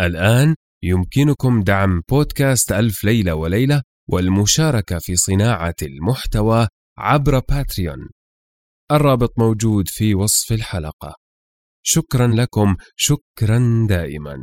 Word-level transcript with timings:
الآن 0.00 0.54
يمكنكم 0.82 1.62
دعم 1.62 2.02
بودكاست 2.08 2.72
ألف 2.72 3.04
ليلة 3.04 3.34
وليلة 3.34 3.82
والمشاركة 4.08 4.98
في 4.98 5.16
صناعة 5.16 5.74
المحتوى 5.82 6.68
عبر 6.98 7.38
باتريون. 7.38 8.08
الرابط 8.92 9.38
موجود 9.38 9.88
في 9.88 10.14
وصف 10.14 10.52
الحلقة. 10.52 11.14
شكرا 11.82 12.26
لكم 12.26 12.76
شكرا 12.96 13.86
دائما. 13.88 14.38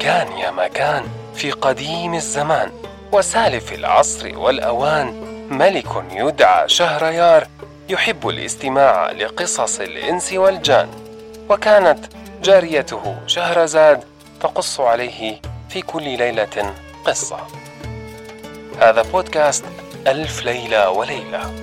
كان 0.00 0.32
يا 0.32 0.50
مكان 0.50 1.04
في 1.34 1.50
قديم 1.50 2.14
الزمان 2.14 2.72
وسالف 3.12 3.72
العصر 3.72 4.38
والأوان 4.38 5.06
ملك 5.50 6.04
يدعى 6.10 6.68
شهريار 6.68 7.48
يحب 7.88 8.28
الاستماع 8.28 9.10
لقصص 9.10 9.80
الإنس 9.80 10.32
والجان 10.32 10.88
وكانت 11.50 11.98
جاريته 12.42 13.16
شهرزاد 13.26 14.04
تقص 14.40 14.80
عليه 14.80 15.40
في 15.68 15.82
كل 15.82 16.02
ليلة 16.02 16.74
قصة. 17.04 17.46
هذا 18.78 19.02
بودكاست 19.02 19.64
ألف 20.06 20.44
ليلة 20.44 20.90
وليلة. 20.90 21.54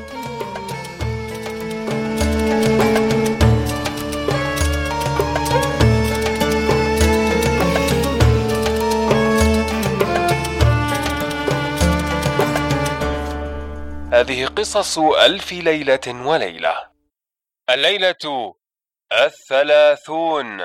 هذه 14.20 14.46
قصص 14.46 15.00
ألف 15.00 15.54
ليلة 15.54 16.00
وليلة. 16.08 16.73
الليلة 17.70 18.54
الثلاثون. 19.26 20.60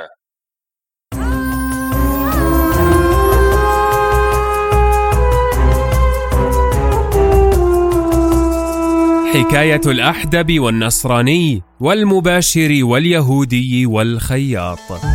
حكاية 9.34 9.80
الأحدب 9.86 10.60
والنصراني 10.60 11.62
والمباشر 11.80 12.78
واليهودي 12.82 13.86
والخياط. 13.86 15.13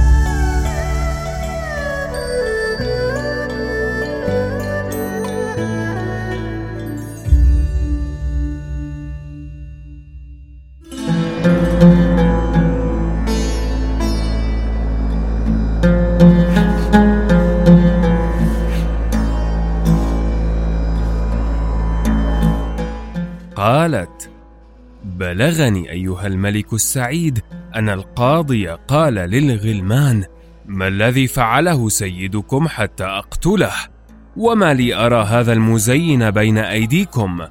قالت 23.59 24.29
بلغني 25.03 25.91
أيها 25.91 26.27
الملك 26.27 26.73
السعيد 26.73 27.39
أن 27.75 27.89
القاضي 27.89 28.67
قال 28.67 29.13
للغلمان 29.13 30.23
ما 30.65 30.87
الذي 30.87 31.27
فعله 31.27 31.89
سيدكم 31.89 32.67
حتى 32.67 33.03
أقتله؟ 33.03 33.71
وما 34.37 34.73
لي 34.73 34.93
أرى 34.93 35.23
هذا 35.23 35.53
المزين 35.53 36.31
بين 36.31 36.57
أيديكم؟ 36.57 37.41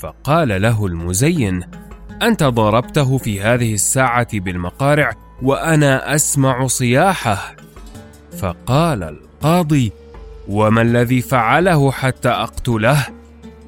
فقال 0.00 0.62
له 0.62 0.86
المزين 0.86 1.62
أنت 2.22 2.44
ضربته 2.44 3.18
في 3.18 3.40
هذه 3.40 3.74
الساعة 3.74 4.38
بالمقارع 4.38 5.12
وأنا 5.42 6.14
أسمع 6.14 6.66
صياحه. 6.66 7.56
فقال 8.38 9.02
القاضي 9.02 9.92
وما 10.48 10.82
الذي 10.82 11.20
فعله 11.20 11.90
حتى 11.90 12.28
أقتله؟ 12.28 13.17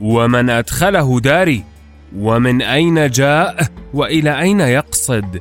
ومن 0.00 0.50
أدخله 0.50 1.20
داري 1.20 1.64
ومن 2.16 2.62
أين 2.62 3.10
جاء 3.10 3.66
وإلى 3.94 4.40
أين 4.40 4.60
يقصد؟ 4.60 5.40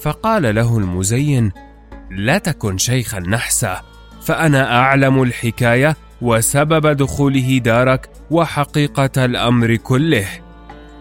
فقال 0.00 0.54
له 0.54 0.78
المزين 0.78 1.52
لا 2.10 2.38
تكن 2.38 2.78
شيخا 2.78 3.18
نحسا 3.20 3.82
فأنا 4.22 4.78
أعلم 4.78 5.22
الحكاية 5.22 5.96
وسبب 6.22 6.86
دخوله 6.86 7.58
دارك 7.58 8.08
وحقيقة 8.30 9.24
الأمر 9.24 9.76
كله. 9.76 10.26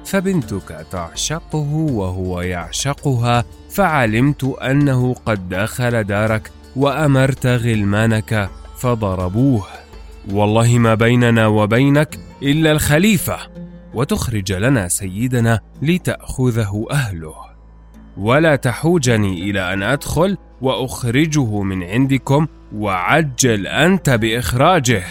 فبنتك 0.05 0.85
تعشقه 0.91 1.71
وهو 1.71 2.41
يعشقها 2.41 3.45
فعلمت 3.71 4.43
أنه 4.43 5.15
قد 5.25 5.49
دخل 5.49 6.03
دارك 6.03 6.51
وأمرت 6.75 7.45
غلمانك 7.45 8.49
فضربوه. 8.77 9.84
والله 10.31 10.79
ما 10.79 10.95
بيننا 10.95 11.47
وبينك 11.47 12.19
إلا 12.43 12.71
الخليفة 12.71 13.37
وتخرج 13.93 14.53
لنا 14.53 14.87
سيدنا 14.87 15.59
لتأخذه 15.81 16.85
أهله. 16.91 17.35
ولا 18.17 18.55
تحوجني 18.55 19.49
إلى 19.49 19.73
أن 19.73 19.83
أدخل 19.83 20.37
وأخرجه 20.61 21.61
من 21.61 21.83
عندكم 21.83 22.47
وعجل 22.75 23.67
أنت 23.67 24.09
بإخراجه. 24.09 25.03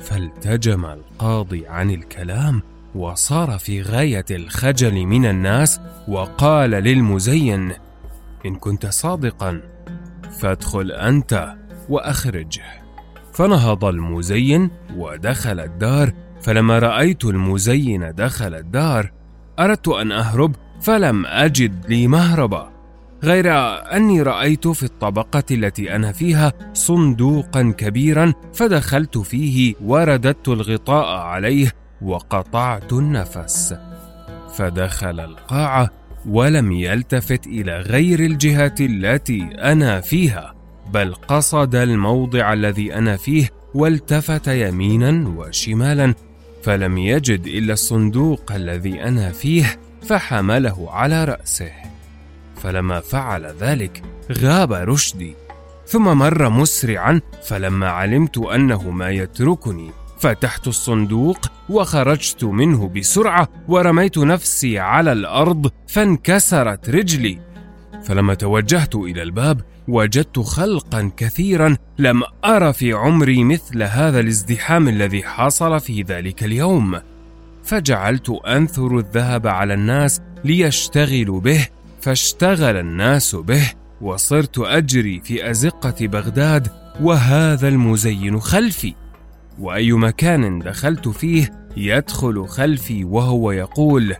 فالتجم 0.00 0.84
القاضي 0.84 1.66
عن 1.66 1.90
الكلام 1.90 2.62
وصار 2.94 3.58
في 3.58 3.82
غاية 3.82 4.24
الخجل 4.30 5.06
من 5.06 5.26
الناس 5.26 5.80
وقال 6.08 6.70
للمزين 6.70 7.72
إن 8.46 8.54
كنت 8.56 8.86
صادقا 8.86 9.60
فادخل 10.40 10.92
أنت 10.92 11.54
وأخرجه. 11.88 12.81
فنهض 13.32 13.84
المزين 13.84 14.70
ودخل 14.96 15.60
الدار 15.60 16.12
فلما 16.42 16.78
رأيت 16.78 17.24
المزين 17.24 18.14
دخل 18.14 18.54
الدار 18.54 19.12
أردت 19.58 19.88
أن 19.88 20.12
أهرب 20.12 20.54
فلم 20.80 21.26
أجد 21.26 21.86
لي 21.88 22.06
مهربا. 22.06 22.72
غير 23.24 23.52
أني 23.96 24.22
رأيت 24.22 24.68
في 24.68 24.82
الطبقة 24.82 25.42
التي 25.50 25.96
أنا 25.96 26.12
فيها 26.12 26.52
صندوقا 26.72 27.74
كبيرا 27.78 28.34
فدخلت 28.54 29.18
فيه 29.18 29.74
ورددت 29.84 30.48
الغطاء 30.48 31.06
عليه 31.06 31.72
وقطعت 32.02 32.92
النفس. 32.92 33.74
فدخل 34.54 35.20
القاعة 35.20 35.90
ولم 36.26 36.72
يلتفت 36.72 37.46
إلى 37.46 37.80
غير 37.80 38.20
الجهة 38.20 38.74
التي 38.80 39.42
أنا 39.42 40.00
فيها. 40.00 40.61
بل 40.92 41.14
قصد 41.14 41.74
الموضع 41.74 42.52
الذي 42.52 42.94
أنا 42.94 43.16
فيه 43.16 43.50
والتفت 43.74 44.48
يمينا 44.48 45.28
وشمالا 45.28 46.14
فلم 46.62 46.98
يجد 46.98 47.46
إلا 47.46 47.72
الصندوق 47.72 48.52
الذي 48.52 49.02
أنا 49.02 49.32
فيه 49.32 49.78
فحمله 50.02 50.90
على 50.90 51.24
رأسه. 51.24 51.70
فلما 52.62 53.00
فعل 53.00 53.46
ذلك 53.60 54.02
غاب 54.32 54.72
رشدي 54.72 55.34
ثم 55.86 56.04
مر 56.04 56.48
مسرعا 56.48 57.20
فلما 57.44 57.88
علمت 57.88 58.38
أنه 58.38 58.90
ما 58.90 59.10
يتركني 59.10 59.90
فتحت 60.18 60.68
الصندوق 60.68 61.38
وخرجت 61.68 62.44
منه 62.44 62.88
بسرعة 62.88 63.48
ورميت 63.68 64.18
نفسي 64.18 64.78
على 64.78 65.12
الأرض 65.12 65.70
فانكسرت 65.88 66.90
رجلي. 66.90 67.38
فلما 68.04 68.34
توجهت 68.34 68.94
إلى 68.94 69.22
الباب 69.22 69.60
وجدت 69.88 70.38
خلقا 70.38 71.10
كثيرا 71.16 71.76
لم 71.98 72.22
أر 72.44 72.72
في 72.72 72.92
عمري 72.92 73.44
مثل 73.44 73.82
هذا 73.82 74.20
الازدحام 74.20 74.88
الذي 74.88 75.22
حصل 75.22 75.80
في 75.80 76.02
ذلك 76.02 76.44
اليوم. 76.44 77.00
فجعلت 77.64 78.30
أنثر 78.30 78.98
الذهب 78.98 79.46
على 79.46 79.74
الناس 79.74 80.20
ليشتغلوا 80.44 81.40
به 81.40 81.66
فاشتغل 82.00 82.76
الناس 82.76 83.34
به 83.34 83.70
وصرت 84.00 84.58
أجري 84.58 85.20
في 85.20 85.50
أزقة 85.50 86.06
بغداد 86.06 86.68
وهذا 87.00 87.68
المزين 87.68 88.40
خلفي. 88.40 88.94
وأي 89.58 89.92
مكان 89.92 90.58
دخلت 90.58 91.08
فيه 91.08 91.50
يدخل 91.76 92.46
خلفي 92.46 93.04
وهو 93.04 93.52
يقول 93.52 94.14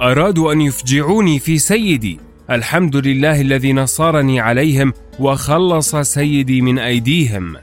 أرادوا 0.00 0.52
أن 0.52 0.60
يفجعوني 0.60 1.38
في 1.38 1.58
سيدي. 1.58 2.20
الحمد 2.50 2.96
لله 2.96 3.40
الذي 3.40 3.72
نصرني 3.72 4.40
عليهم 4.40 4.92
وخلص 5.20 5.96
سيدي 5.96 6.60
من 6.60 6.78
أيديهم. 6.78 7.56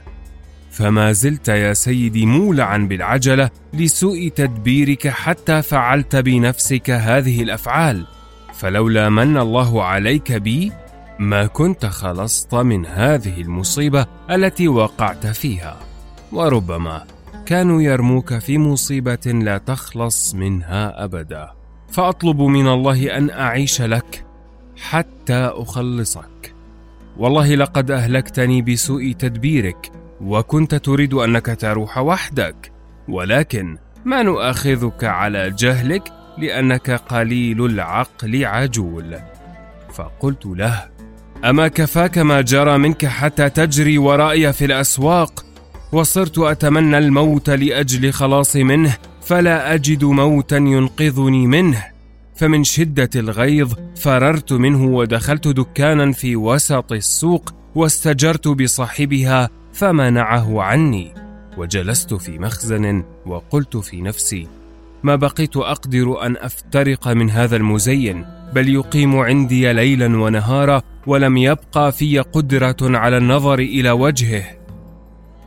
فما 0.70 1.12
زلت 1.12 1.48
يا 1.48 1.72
سيدي 1.72 2.26
مولعا 2.26 2.78
بالعجلة 2.78 3.50
لسوء 3.74 4.28
تدبيرك 4.28 5.08
حتى 5.08 5.62
فعلت 5.62 6.16
بنفسك 6.16 6.90
هذه 6.90 7.42
الأفعال. 7.42 8.06
فلولا 8.54 9.08
من 9.08 9.36
الله 9.36 9.84
عليك 9.84 10.32
بي 10.32 10.72
ما 11.18 11.46
كنت 11.46 11.86
خلصت 11.86 12.54
من 12.54 12.86
هذه 12.86 13.40
المصيبة 13.40 14.06
التي 14.30 14.68
وقعت 14.68 15.26
فيها. 15.26 15.76
وربما 16.32 17.04
كانوا 17.46 17.82
يرموك 17.82 18.38
في 18.38 18.58
مصيبة 18.58 19.26
لا 19.26 19.58
تخلص 19.58 20.34
منها 20.34 21.04
أبدا. 21.04 21.50
فأطلب 21.90 22.42
من 22.42 22.68
الله 22.68 23.16
أن 23.16 23.30
أعيش 23.30 23.82
لك 23.82 24.25
حتى 24.76 25.50
أخلصك. 25.54 26.54
والله 27.16 27.54
لقد 27.54 27.90
أهلكتني 27.90 28.62
بسوء 28.62 29.12
تدبيرك 29.12 29.92
وكنت 30.20 30.74
تريد 30.74 31.14
أنك 31.14 31.56
تروح 31.60 31.98
وحدك. 31.98 32.72
ولكن 33.08 33.78
ما 34.04 34.22
نؤاخذك 34.22 35.04
على 35.04 35.50
جهلك؟ 35.50 36.12
لأنك 36.38 36.90
قليل 36.90 37.64
العقل 37.64 38.44
عجول. 38.44 39.18
فقلت 39.94 40.46
له 40.46 40.84
أما 41.44 41.68
كفاك 41.68 42.18
ما 42.18 42.40
جرى 42.40 42.78
منك 42.78 43.06
حتى 43.06 43.50
تجري 43.50 43.98
ورائي 43.98 44.52
في 44.52 44.64
الأسواق؟ 44.64 45.44
وصرت 45.92 46.38
أتمنى 46.38 46.98
الموت 46.98 47.50
لأجل 47.50 48.12
خلاصي 48.12 48.64
منه 48.64 48.96
فلا 49.22 49.74
أجد 49.74 50.04
موتا 50.04 50.56
ينقذني 50.56 51.46
منه. 51.46 51.95
فمن 52.36 52.64
شدة 52.64 53.10
الغيظ 53.16 53.72
فررت 53.96 54.52
منه 54.52 54.84
ودخلت 54.84 55.48
دكانا 55.48 56.12
في 56.12 56.36
وسط 56.36 56.92
السوق 56.92 57.54
واستجرت 57.74 58.48
بصاحبها 58.48 59.50
فمنعه 59.72 60.62
عني. 60.62 61.14
وجلست 61.56 62.14
في 62.14 62.38
مخزن 62.38 63.04
وقلت 63.26 63.76
في 63.76 64.02
نفسي 64.02 64.48
ما 65.02 65.16
بقيت 65.16 65.56
أقدر 65.56 66.26
أن 66.26 66.36
أفترق 66.36 67.08
من 67.08 67.30
هذا 67.30 67.56
المزين 67.56 68.24
بل 68.52 68.68
يقيم 68.68 69.16
عندي 69.16 69.72
ليلا 69.72 70.18
ونهارا 70.18 70.82
ولم 71.06 71.36
يبقى 71.36 71.92
في 71.92 72.18
قدرة 72.18 72.76
على 72.82 73.16
النظر 73.16 73.58
إلى 73.58 73.90
وجهه. 73.90 74.44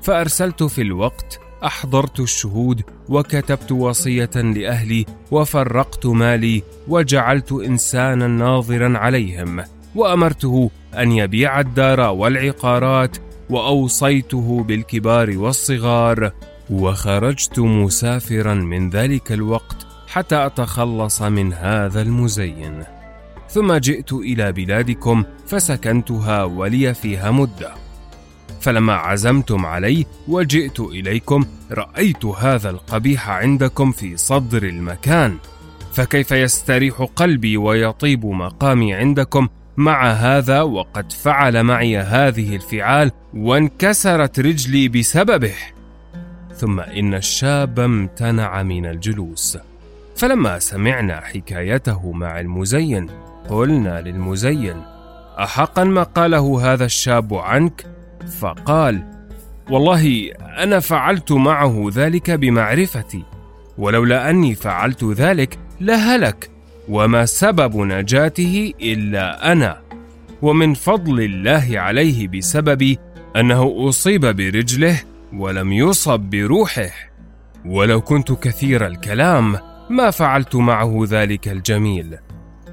فأرسلت 0.01 0.63
في 0.63 0.81
الوقت 0.81 1.39
أحضرت 1.65 2.19
الشهود 2.19 2.81
وكتبت 3.09 3.71
وصية 3.71 4.35
لأهلي 4.35 5.05
وفرقت 5.31 6.05
مالي 6.05 6.63
وجعلت 6.87 7.51
إنسانا 7.51 8.27
ناظرا 8.27 8.97
عليهم 8.97 9.63
وأمرته 9.95 10.71
أن 10.97 11.11
يبيع 11.11 11.59
الدار 11.59 11.99
والعقارات 11.99 13.17
وأوصيته 13.49 14.63
بالكبار 14.63 15.37
والصغار 15.37 16.31
وخرجت 16.69 17.59
مسافرا 17.59 18.53
من 18.53 18.89
ذلك 18.89 19.31
الوقت 19.31 19.87
حتى 20.07 20.45
أتخلص 20.45 21.21
من 21.21 21.53
هذا 21.53 22.01
المزين. 22.01 22.83
ثم 23.49 23.73
جئت 23.73 24.13
إلى 24.13 24.51
بلادكم 24.51 25.23
فسكنتها 25.47 26.43
ولي 26.43 26.93
فيها 26.93 27.31
مدة. 27.31 27.88
فلما 28.61 28.93
عزمتم 28.93 29.65
علي 29.65 30.05
وجئت 30.27 30.79
إليكم 30.79 31.45
رأيت 31.71 32.25
هذا 32.25 32.69
القبيح 32.69 33.29
عندكم 33.29 33.91
في 33.91 34.17
صدر 34.17 34.63
المكان. 34.63 35.37
فكيف 35.93 36.31
يستريح 36.31 37.07
قلبي 37.15 37.57
ويطيب 37.57 38.25
مقامي 38.25 38.93
عندكم 38.93 39.47
مع 39.77 40.11
هذا 40.11 40.61
وقد 40.61 41.11
فعل 41.11 41.63
معي 41.63 41.97
هذه 41.97 42.55
الفعال 42.55 43.11
وانكسرت 43.33 44.39
رجلي 44.39 44.87
بسببه؟ 44.87 45.53
ثم 46.55 46.79
إن 46.79 47.13
الشاب 47.13 47.79
امتنع 47.79 48.63
من 48.63 48.85
الجلوس. 48.85 49.57
فلما 50.15 50.59
سمعنا 50.59 51.21
حكايته 51.21 52.11
مع 52.11 52.39
المزين 52.39 53.09
قلنا 53.49 54.01
للمزين 54.01 54.81
أحقا 55.39 55.83
ما 55.83 56.03
قاله 56.03 56.73
هذا 56.73 56.85
الشاب 56.85 57.33
عنك؟ 57.33 57.85
فقال 58.39 59.03
والله 59.69 60.31
أنا 60.39 60.79
فعلت 60.79 61.31
معه 61.31 61.89
ذلك 61.93 62.31
بمعرفتي 62.31 63.23
ولولا 63.77 64.29
أني 64.29 64.55
فعلت 64.55 65.03
ذلك 65.03 65.59
لهلك 65.81 66.49
وما 66.89 67.25
سبب 67.25 67.77
نجاته 67.77 68.73
إلا 68.81 69.51
أنا 69.51 69.81
ومن 70.41 70.73
فضل 70.73 71.19
الله 71.21 71.79
عليه 71.79 72.27
بسببي 72.27 72.99
أنه 73.35 73.75
أصيب 73.89 74.25
برجله 74.25 75.01
ولم 75.33 75.71
يصب 75.71 76.19
بروحه. 76.19 76.89
ولو 77.65 78.01
كنت 78.01 78.31
كثير 78.31 78.87
الكلام 78.87 79.57
ما 79.89 80.11
فعلت 80.11 80.55
معه 80.55 81.05
ذلك 81.09 81.47
الجميل. 81.47 82.17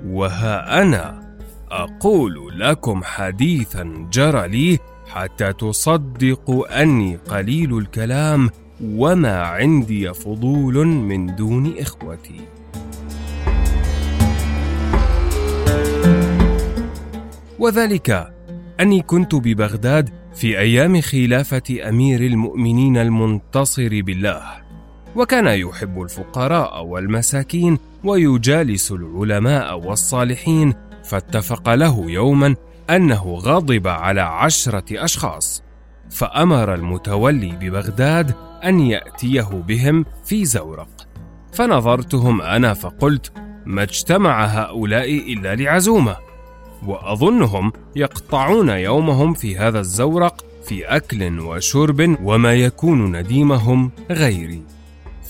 وها 0.07 0.83
أنا 0.83 1.23
أقول 1.71 2.61
لكم 2.61 3.03
حديثا 3.05 4.09
جرى 4.13 4.49
لي 4.49 4.79
حتى 5.09 5.53
تصدقوا 5.53 6.83
أني 6.83 7.17
قليل 7.17 7.79
الكلام 7.79 8.51
وما 8.85 9.43
عندي 9.43 10.15
فضول 10.15 10.87
من 10.87 11.37
دون 11.37 11.75
إخوتي. 11.79 12.41
وذلك 17.59 18.33
أني 18.81 19.03
كنت 19.03 19.35
ببغداد 19.35 20.11
في 20.35 20.59
أيام 20.59 21.01
خلافة 21.01 21.89
أمير 21.89 22.21
المؤمنين 22.21 22.97
المنتصر 22.97 23.89
بالله 24.03 24.43
وكان 25.17 25.47
يحب 25.47 26.03
الفقراء 26.03 26.85
والمساكين 26.85 27.79
ويجالس 28.05 28.93
العلماء 28.93 29.79
والصالحين 29.79 30.75
فاتفق 31.05 31.75
له 31.75 32.11
يوما 32.11 32.57
أنه 32.91 33.35
غضب 33.35 33.89
على 33.89 34.21
عشرة 34.21 35.05
أشخاص 35.05 35.63
فأمر 36.11 36.75
المتولي 36.75 37.53
ببغداد 37.61 38.35
أن 38.65 38.81
يأتيه 38.81 39.63
بهم 39.69 40.05
في 40.25 40.45
زورق. 40.45 40.89
فنظرتهم 41.53 42.43
أنا 42.43 42.75
فقلت 42.75 43.33
ما 43.67 43.83
اجتمع 43.83 44.45
هؤلاء 44.45 45.33
إلا 45.33 45.55
لعزومة. 45.55 46.17
وأظنهم 46.87 47.73
يقطعون 47.97 48.69
يومهم 48.69 49.35
في 49.35 49.59
هذا 49.59 49.81
الزورق 49.81 50.45
في 50.65 50.85
أكل 50.85 51.41
وشرب 51.41 52.17
وما 52.23 52.55
يكون 52.55 53.17
نديمهم 53.17 53.91
غيري. 54.11 54.63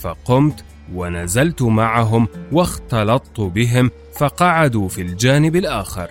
فقمت 0.01 0.63
ونزلت 0.93 1.61
معهم 1.61 2.27
واختلطت 2.51 3.39
بهم 3.39 3.91
فقعدوا 4.17 4.89
في 4.89 5.01
الجانب 5.01 5.55
الآخر. 5.55 6.07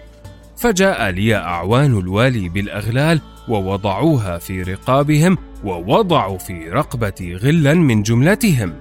فجاء 0.56 1.10
لي 1.10 1.34
أعوان 1.34 1.98
الوالي 1.98 2.48
بالأغلال 2.48 3.20
ووضعوها 3.48 4.38
في 4.38 4.62
رقابهم 4.62 5.38
ووضعوا 5.64 6.38
في 6.38 6.68
رقبتي 6.68 7.34
غلا 7.34 7.74
من 7.74 8.02
جملتهم. 8.02 8.72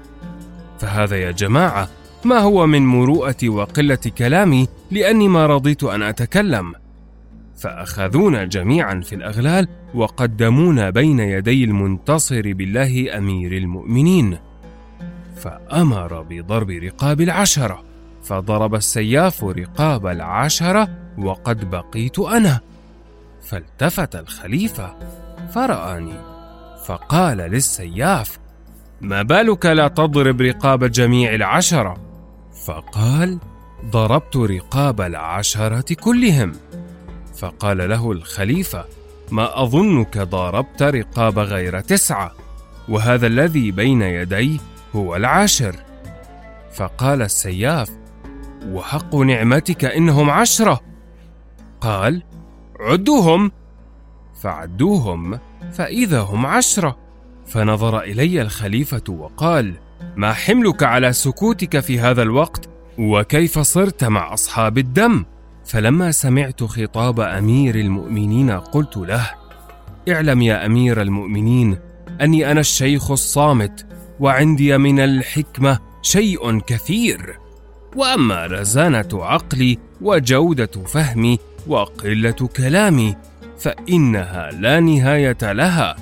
فهذا 0.80 1.18
يا 1.18 1.32
جماعة 1.32 1.90
ما 2.26 2.40
هو 2.40 2.68
من 2.68 2.86
مروءتي 2.86 3.50
وقلة 3.50 4.00
كلامي 4.18 4.68
لأني 4.92 5.28
ما 5.28 5.46
رضيت 5.46 5.84
أن 5.84 6.02
أتكلم؟ 6.02 6.74
فأخذونا 7.58 8.46
جميعا 8.46 9.02
في 9.02 9.16
الأغلال 9.16 9.68
وقدمونا 9.96 10.90
بين 10.90 11.20
يدي 11.20 11.64
المنتصر 11.64 12.54
بالله 12.54 13.18
أمير 13.18 13.58
المؤمنين. 13.58 14.38
فأمر 15.36 16.22
بضرب 16.22 16.70
رقاب 16.70 17.22
العشرة 17.22 17.84
فضرب 18.24 18.76
السياف 18.76 19.44
رقاب 19.44 20.08
العشرة 20.08 21.05
وقد 21.18 21.70
بقيت 21.70 22.20
أنا. 22.20 22.60
فالتفت 23.42 24.16
الخليفة 24.16 24.96
فرآني 25.54 26.36
فقال 26.86 27.38
للسياف 27.38 28.40
ما 29.02 29.22
بالك 29.22 29.66
لا 29.66 29.88
تضرب 29.88 30.42
رقاب 30.42 30.84
جميع 30.84 31.34
العشرة؟ 31.36 31.98
فقال 32.66 33.40
ضربت 33.86 34.38
رقاب 34.38 35.02
العشرة 35.02 35.94
كلهم. 35.94 36.52
فقال 37.38 37.90
له 37.90 38.12
الخليفة 38.12 38.86
ما 39.32 39.64
أظنك 39.64 40.18
ضاربت 40.18 40.84
رقاب 40.84 41.40
غير 41.40 41.80
تسعة 41.80 42.32
وهذا 42.90 43.28
الذي 43.28 43.72
بين 43.72 44.02
يدي 44.02 44.60
هو 44.96 45.16
العاشر. 45.16 45.76
فقال 46.74 47.22
السياف 47.22 47.92
وحق 48.68 49.16
نعمتك 49.16 49.86
إنهم 49.86 50.30
عشرة. 50.30 50.82
قال 51.86 52.24
عدوهم. 52.80 53.52
فعدوهم 54.42 55.40
فإذا 55.74 56.22
هم 56.22 56.46
عشرة. 56.46 56.98
فنظر 57.48 58.00
إلي 58.00 58.42
الخليفة 58.42 59.04
وقال 59.10 59.74
ما 60.16 60.34
حملك 60.34 60.84
على 60.84 61.14
سكوتك 61.14 61.80
في 61.80 62.00
هذا 62.00 62.22
الوقت؟ 62.22 62.70
وكيف 62.98 63.60
صرت 63.60 64.04
مع 64.04 64.34
أصحاب 64.34 64.78
الدم؟ 64.78 65.26
فلما 65.66 66.12
سمعت 66.12 66.64
خطاب 66.64 67.20
أمير 67.20 67.76
المؤمنين 67.76 68.52
قلت 68.52 68.98
له 68.98 69.30
اعلم 70.10 70.42
يا 70.42 70.66
أمير 70.66 71.02
المؤمنين 71.02 71.78
أني 72.22 72.52
أنا 72.52 72.60
الشيخ 72.60 73.12
الصامت 73.12 73.86
وعندي 74.20 74.78
من 74.78 75.00
الحكمة 75.00 75.80
شيء 76.02 76.60
كثير. 76.60 77.40
وأما 77.96 78.46
رزانة 78.46 79.10
عقلي 79.14 79.78
وجودة 80.02 80.72
فهمي 80.86 81.40
وقلة 81.68 82.32
كلامي 82.32 83.16
فإنها 83.60 84.52
لا 84.52 84.80
نهاية 84.80 85.38
لها 85.54 85.96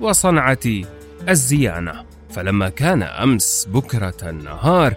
وصنعتي 0.00 0.86
الزيانة. 1.28 2.04
فلما 2.30 2.68
كان 2.68 3.02
أمس 3.02 3.68
بكرة 3.70 4.16
النهار 4.22 4.94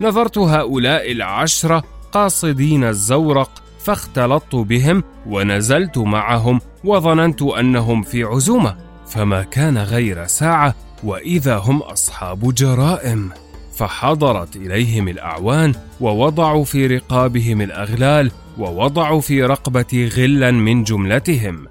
نظرت 0.00 0.38
هؤلاء 0.38 1.12
العشره 1.12 1.84
قاصدين 2.12 2.84
الزورق 2.84 3.62
فاختلطت 3.84 4.54
بهم 4.54 5.04
ونزلت 5.26 5.98
معهم 5.98 6.60
وظننت 6.84 7.42
أنهم 7.42 8.02
في 8.02 8.24
عزومة. 8.24 8.76
فما 9.08 9.42
كان 9.42 9.78
غير 9.78 10.26
ساعة 10.26 10.74
وإذا 11.04 11.56
هم 11.56 11.82
أصحاب 11.82 12.54
جرائم. 12.54 13.30
فحضرت 13.76 14.56
إليهم 14.56 15.08
الأعوان 15.08 15.74
ووضعوا 16.00 16.64
في 16.64 16.86
رقابهم 16.86 17.60
الأغلال 17.60 18.30
ووضعوا 18.58 19.20
في 19.20 19.42
رقبتي 19.42 20.08
غلا 20.08 20.50
من 20.50 20.84
جملتهم. 20.84 21.66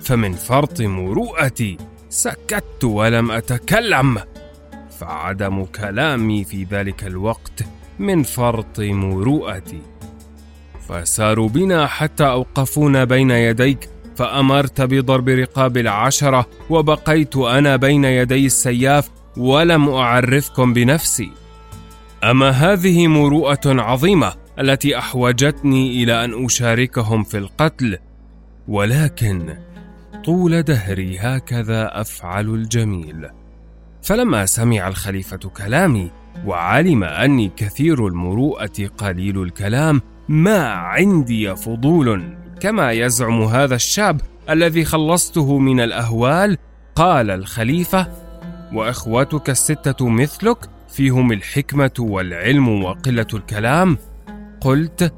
فمن 0.00 0.32
فرط 0.32 0.80
مروءتي 0.80 1.76
سكت 2.08 2.84
ولم 2.84 3.30
أتكلم. 3.30 4.18
فعدم 5.00 5.64
كلامي 5.64 6.44
في 6.44 6.66
ذلك 6.70 7.04
الوقت 7.04 7.64
من 7.98 8.22
فرط 8.22 8.80
مروءتي 8.80 9.80
فساروا 10.88 11.48
بنا 11.48 11.86
حتى 11.86 12.24
أوقفونا 12.24 13.04
بين 13.04 13.30
يديك 13.30 13.88
فأمرت 14.16 14.80
بضرب 14.80 15.28
رقاب 15.28 15.76
العشرة 15.76 16.46
وبقيت 16.70 17.36
أنا 17.36 17.76
بين 17.76 18.04
يدي 18.04 18.46
السياف 18.46 19.10
ولم 19.36 19.88
أعرفكم 19.88 20.72
بنفسي. 20.72 21.30
أما 22.24 22.50
هذه 22.50 23.06
مروءة 23.06 23.60
عظيمة 23.66 24.32
التي 24.62 24.98
أحوجتني 24.98 26.02
إلى 26.02 26.24
أن 26.24 26.44
أشاركهم 26.44 27.24
في 27.24 27.38
القتل 27.38 27.98
ولكن 28.68 29.56
طول 30.24 30.62
دهري 30.62 31.18
هكذا 31.18 32.00
أفعل 32.00 32.48
الجميل. 32.48 33.28
فلما 34.02 34.46
سمع 34.46 34.88
الخليفة 34.88 35.36
كلامي 35.36 36.10
وعلم 36.46 37.04
أني 37.04 37.52
كثير 37.56 38.06
المروءة 38.06 38.90
قليل 38.98 39.42
الكلام 39.42 40.02
ما 40.28 40.68
عندي 40.68 41.56
فضول 41.56 42.36
كما 42.60 42.92
يزعم 42.92 43.42
هذا 43.42 43.74
الشاب 43.74 44.20
الذي 44.50 44.84
خلصته 44.84 45.58
من 45.58 45.80
الأهوال 45.80 46.58
قال 46.94 47.30
الخليفة 47.30 48.06
وإخوتك 48.72 49.50
الستة 49.50 50.08
مثلك 50.08 50.58
فيهم 50.88 51.32
الحكمة 51.32 51.94
والعلم 51.98 52.84
وقلة 52.84 53.26
الكلام 53.34 53.98
قلت 54.64 55.12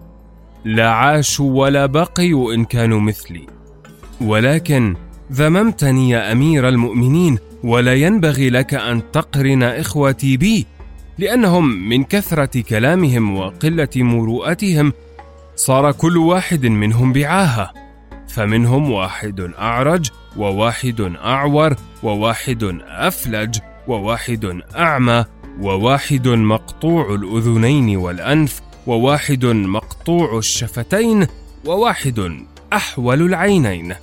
لا 0.65 0.91
عاشوا 0.91 1.61
ولا 1.63 1.87
بقيوا 1.87 2.55
إن 2.55 2.65
كانوا 2.65 3.01
مثلي. 3.01 3.47
ولكن 4.21 4.97
ذممتني 5.33 6.11
يا 6.11 6.33
أمير 6.33 6.69
المؤمنين 6.69 7.39
ولا 7.65 7.95
ينبغي 7.95 8.51
لك 8.51 8.75
أن 8.75 9.03
تقرن 9.13 9.63
إخوتي 9.63 10.37
بي 10.37 10.67
لأنهم 11.19 11.89
من 11.89 12.05
كثرة 12.05 12.61
كلامهم 12.61 13.37
وقلة 13.37 13.89
مروءتهم 13.97 14.93
صار 15.57 15.93
كل 15.93 16.17
واحد 16.17 16.67
منهم 16.67 17.13
بعاهة 17.13 17.73
فمنهم 18.29 18.91
واحد 18.91 19.41
أعرج 19.59 20.11
وواحد 20.37 21.01
أعور 21.25 21.77
وواحد 22.03 22.79
أفلج 22.89 23.59
وواحد 23.89 24.61
أعمى 24.77 25.25
وواحد 25.61 26.29
مقطوع 26.29 27.15
الأذنين 27.15 27.97
والأنف 27.97 28.61
وواحد 28.87 29.45
مقطوع 29.47 30.39
الشفتين 30.39 31.27
وواحد 31.67 32.45
أحول 32.73 33.23
العينين. 33.23 33.95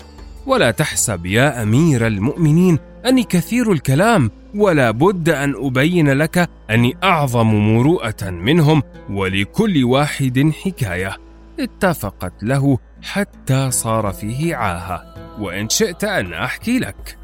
ولا 0.45 0.71
تحسب 0.71 1.25
يا 1.25 1.63
أمير 1.63 2.07
المؤمنين 2.07 2.79
أني 3.05 3.23
كثير 3.23 3.71
الكلام 3.71 4.31
ولا 4.55 4.91
بد 4.91 5.29
أن 5.29 5.55
أبين 5.57 6.09
لك 6.09 6.49
أني 6.69 6.97
أعظم 7.03 7.47
مروءة 7.47 8.29
منهم 8.29 8.83
ولكل 9.09 9.83
واحد 9.83 10.51
حكاية. 10.63 11.17
اتفقت 11.59 12.43
له 12.43 12.77
حتى 13.01 13.71
صار 13.71 14.11
فيه 14.11 14.55
عاهة. 14.55 15.03
وإن 15.39 15.69
شئت 15.69 16.03
أن 16.03 16.33
أحكي 16.33 16.79
لك. 16.79 17.17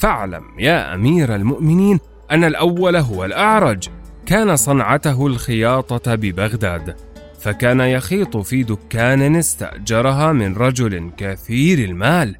فاعلم 0.00 0.44
يا 0.58 0.94
أمير 0.94 1.34
المؤمنين 1.34 2.00
أن 2.30 2.44
الأول 2.44 2.96
هو 2.96 3.24
الأعرج. 3.24 3.88
كان 4.26 4.56
صنعته 4.56 5.26
الخياطة 5.26 6.14
ببغداد. 6.14 6.96
فكان 7.40 7.80
يخيط 7.80 8.36
في 8.36 8.62
دكان 8.62 9.36
استأجرها 9.36 10.32
من 10.32 10.56
رجل 10.56 11.10
كثير 11.16 11.78
المال. 11.78 12.36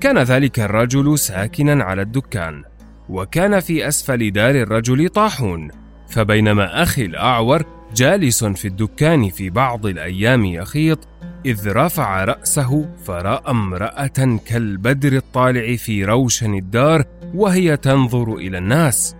كان 0.00 0.18
ذلك 0.18 0.60
الرجل 0.60 1.18
ساكنا 1.18 1.84
على 1.84 2.02
الدكان. 2.02 2.62
وكان 3.08 3.60
في 3.60 3.88
أسفل 3.88 4.30
دار 4.30 4.54
الرجل 4.54 5.08
طاحون. 5.08 5.70
فبينما 6.08 6.82
أخي 6.82 7.04
الأعور 7.04 7.64
جالس 7.94 8.44
في 8.44 8.68
الدكان 8.68 9.30
في 9.30 9.50
بعض 9.50 9.86
الأيام 9.86 10.44
يخيط 10.44 11.08
إذ 11.46 11.72
رفع 11.72 12.24
رأسه 12.24 12.88
فرأى 13.04 13.40
امرأة 13.48 14.38
كالبدر 14.46 15.16
الطالع 15.16 15.76
في 15.76 16.04
روشن 16.04 16.54
الدار 16.54 17.04
وهي 17.34 17.76
تنظر 17.76 18.34
إلى 18.34 18.58
الناس. 18.58 19.16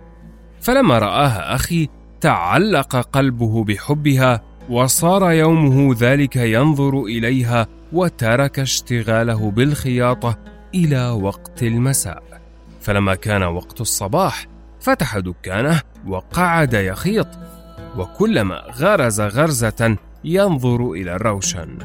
فلما 0.65 0.97
رآها 0.97 1.55
أخي 1.55 1.89
تعلق 2.21 2.95
قلبه 2.95 3.63
بحبها 3.63 4.41
وصار 4.69 5.31
يومه 5.31 5.95
ذلك 5.99 6.35
ينظر 6.35 7.03
إليها 7.03 7.67
وترك 7.93 8.59
اشتغاله 8.59 9.51
بالخياطة 9.51 10.37
إلى 10.75 11.09
وقت 11.09 11.63
المساء. 11.63 12.23
فلما 12.81 13.15
كان 13.15 13.43
وقت 13.43 13.81
الصباح 13.81 14.47
فتح 14.79 15.17
دكانه 15.17 15.81
وقعد 16.07 16.73
يخيط 16.73 17.27
وكلما 17.97 18.55
غرز 18.55 19.21
غرزة 19.21 19.97
ينظر 20.23 20.91
إلى 20.91 21.15
الروشن. 21.15 21.77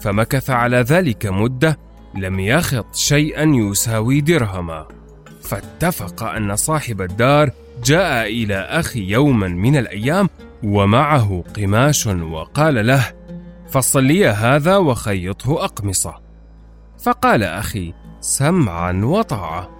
فمكث 0.00 0.50
على 0.50 0.76
ذلك 0.76 1.26
مدة 1.26 1.78
لم 2.14 2.40
يخط 2.40 2.94
شيئا 2.94 3.44
يساوي 3.44 4.20
درهما. 4.20 4.86
فاتفق 5.42 6.22
أن 6.22 6.56
صاحب 6.56 7.02
الدار 7.02 7.50
جاء 7.84 8.26
إلى 8.26 8.54
أخي 8.54 9.00
يوما 9.00 9.48
من 9.48 9.76
الأيام 9.76 10.28
ومعه 10.62 11.44
قماش 11.56 12.06
وقال 12.06 12.86
له 12.86 13.04
فصل 13.68 14.04
لي 14.04 14.26
هذا 14.26 14.76
وخيطه 14.76 15.64
أقمصة. 15.64 16.14
فقال 17.02 17.42
أخي 17.42 17.94
سمعا 18.20 19.00
وطاعة. 19.04 19.70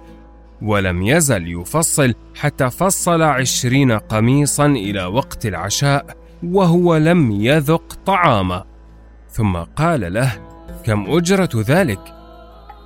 ولم 0.61 1.01
يزل 1.01 1.61
يفصل 1.61 2.13
حتى 2.35 2.69
فصل 2.69 3.21
عشرين 3.21 3.91
قميصا 3.91 4.65
إلى 4.65 5.05
وقت 5.05 5.45
العشاء 5.45 6.17
وهو 6.43 6.97
لم 6.97 7.31
يذق 7.31 7.93
طعامه. 8.05 8.63
ثم 9.29 9.57
قال 9.57 10.13
له 10.13 10.31
كم 10.83 11.05
أجرة 11.07 11.49
ذلك؟ 11.55 12.13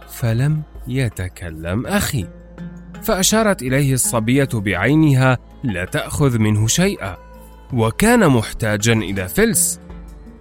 فلم 0.07 0.61
يتكلم 0.87 1.87
أخي. 1.87 2.27
فأشارت 3.03 3.61
إليه 3.61 3.93
الصبية 3.93 4.49
بعينها 4.53 5.37
لا 5.63 5.85
تأخذ 5.85 6.39
منه 6.39 6.67
شيئا. 6.67 7.17
وكان 7.73 8.27
محتاجا 8.27 8.93
إلى 8.93 9.27
فلس. 9.27 9.79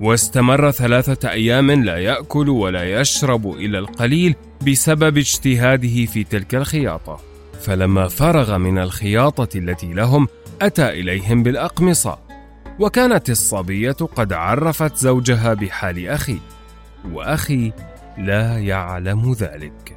واستمر 0.00 0.70
ثلاثة 0.70 1.30
أيام 1.30 1.70
لا 1.70 1.98
يأكل 1.98 2.48
ولا 2.48 3.00
يشرب 3.00 3.50
الا 3.50 3.78
القليل 3.78 4.34
بسبب 4.66 5.18
اجتهاده 5.18 6.06
في 6.06 6.24
تلك 6.24 6.54
الخياطة. 6.54 7.20
فلما 7.60 8.08
فرغ 8.08 8.58
من 8.58 8.78
الخياطة 8.78 9.58
التي 9.58 9.92
لهم 9.92 10.28
أتى 10.62 10.88
إليهم 10.88 11.42
بالأقمصة. 11.42 12.18
وكانت 12.78 13.30
الصبية 13.30 13.92
قد 13.92 14.32
عرفت 14.32 14.96
زوجها 14.96 15.54
بحال 15.54 16.08
أخي. 16.08 16.38
وأخي 17.12 17.72
لا 18.18 18.58
يعلم 18.58 19.32
ذلك. 19.32 19.96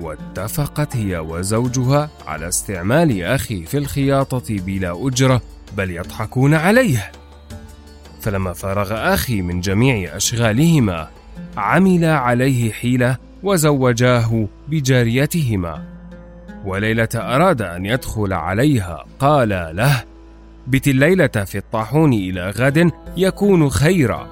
واتفقت 0.00 0.96
هي 0.96 1.18
وزوجها 1.18 2.10
على 2.26 2.48
استعمال 2.48 3.22
أخي 3.22 3.64
في 3.64 3.78
الخياطة 3.78 4.42
بلا 4.48 5.06
أجرة 5.06 5.42
بل 5.76 5.90
يضحكون 5.90 6.54
عليه. 6.54 7.12
فلما 8.20 8.52
فرغ 8.52 9.14
أخي 9.14 9.42
من 9.42 9.60
جميع 9.60 10.16
أشغالهما 10.16 11.08
عملا 11.56 12.18
عليه 12.18 12.72
حيلة 12.72 13.16
وزوجاه 13.42 14.48
بجاريتهما. 14.68 15.84
وليلة 16.64 17.08
أراد 17.14 17.62
أن 17.62 17.86
يدخل 17.86 18.32
عليها 18.32 19.04
قال 19.18 19.48
له 19.48 20.04
بت 20.66 20.88
الليلة 20.88 21.26
في 21.26 21.58
الطاحون 21.58 22.12
إلى 22.12 22.50
غد 22.50 22.90
يكون 23.16 23.70
خيرا. 23.70 24.28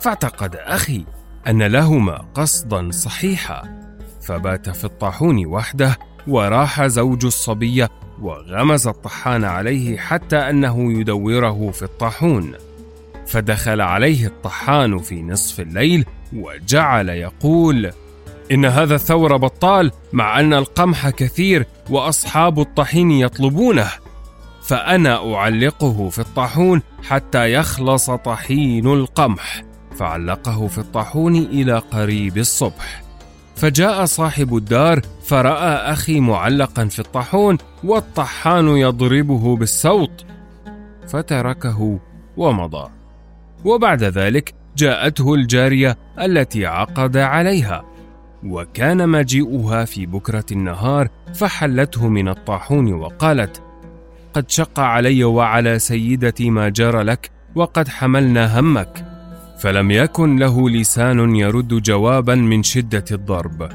فاعتقد 0.00 0.56
أخي 0.56 1.04
أن 1.48 1.62
لهما 1.62 2.24
قصدا 2.34 2.90
صحيحا. 2.90 3.85
فبات 4.26 4.68
في 4.68 4.84
الطاحون 4.84 5.46
وحده 5.46 5.98
وراح 6.28 6.86
زوج 6.86 7.24
الصبيه 7.24 7.90
وغمز 8.22 8.86
الطحان 8.86 9.44
عليه 9.44 9.98
حتى 9.98 10.36
أنه 10.36 11.00
يدوره 11.00 11.70
في 11.70 11.82
الطاحون. 11.82 12.52
فدخل 13.26 13.80
عليه 13.80 14.26
الطحان 14.26 14.98
في 14.98 15.22
نصف 15.22 15.60
الليل 15.60 16.04
وجعل 16.32 17.08
يقول 17.08 17.90
إن 18.52 18.64
هذا 18.64 18.94
الثور 18.94 19.36
بطال 19.36 19.90
مع 20.12 20.40
أن 20.40 20.54
القمح 20.54 21.10
كثير 21.10 21.66
وأصحاب 21.90 22.60
الطحين 22.60 23.10
يطلبونه. 23.10 23.90
فأنا 24.62 25.34
أعلقه 25.34 26.08
في 26.08 26.18
الطاحون 26.18 26.82
حتى 27.02 27.52
يخلص 27.52 28.10
طحين 28.10 28.86
القمح. 28.86 29.64
فعلقه 29.98 30.66
في 30.66 30.78
الطاحون 30.78 31.36
إلى 31.36 31.78
قريب 31.78 32.38
الصبح. 32.38 33.05
فجاء 33.56 34.04
صاحب 34.04 34.56
الدار 34.56 35.00
فرأى 35.24 35.92
أخي 35.92 36.20
معلقا 36.20 36.84
في 36.84 36.98
الطاحون 36.98 37.58
والطحان 37.84 38.68
يضربه 38.68 39.56
بالسوط 39.56 40.26
فتركه 41.08 41.98
ومضى. 42.36 42.90
وبعد 43.64 44.04
ذلك 44.04 44.54
جاءته 44.76 45.34
الجارية 45.34 45.98
التي 46.20 46.66
عقد 46.66 47.16
عليها 47.16 47.84
وكان 48.44 49.08
مجيئها 49.08 49.84
في 49.84 50.06
بكرة 50.06 50.44
النهار 50.52 51.08
فحلته 51.34 52.08
من 52.08 52.28
الطاحون 52.28 52.92
وقالت 52.92 53.62
قد 54.34 54.50
شق 54.50 54.80
علي 54.80 55.24
وعلى 55.24 55.78
سيدتي 55.78 56.50
ما 56.50 56.68
جرى 56.68 57.02
لك 57.02 57.30
وقد 57.54 57.88
حملنا 57.88 58.60
همك. 58.60 59.05
فلم 59.58 59.90
يكن 59.90 60.36
له 60.36 60.70
لسان 60.70 61.36
يرد 61.36 61.68
جوابا 61.68 62.34
من 62.34 62.62
شدة 62.62 63.04
الضرب. 63.12 63.68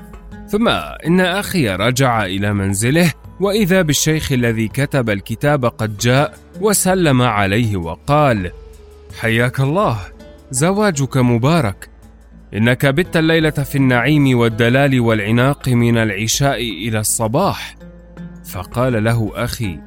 ثم 0.47 0.67
إن 1.07 1.19
أخي 1.19 1.69
رجع 1.69 2.25
إلى 2.25 2.53
منزله 2.53 3.13
وإذا 3.39 3.81
بالشيخ 3.81 4.31
الذي 4.31 4.67
كتب 4.67 5.09
الكتاب 5.09 5.65
قد 5.65 5.97
جاء 5.97 6.33
وسلم 6.61 7.21
عليه 7.21 7.77
وقال 7.77 8.51
حياك 9.19 9.59
الله 9.59 9.97
زواجك 10.51 11.17
مبارك. 11.17 11.89
إنك 12.53 12.85
بت 12.85 13.17
الليلة 13.17 13.49
في 13.49 13.75
النعيم 13.75 14.37
والدلال 14.37 14.99
والعناق 14.99 15.69
من 15.69 15.97
العشاء 15.97 16.61
إلى 16.61 16.99
الصباح. 16.99 17.75
فقال 18.45 19.03
له 19.03 19.31
أخي 19.35 19.79